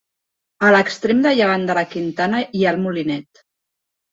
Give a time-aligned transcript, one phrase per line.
[0.69, 3.45] A l'extrem de llevant de la quintana hi ha el Molinet.